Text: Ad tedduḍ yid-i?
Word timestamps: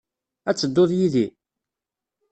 Ad 0.49 0.55
tedduḍ 0.57 0.91
yid-i? 0.97 1.27